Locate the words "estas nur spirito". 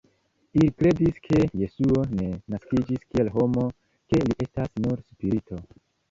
4.47-5.61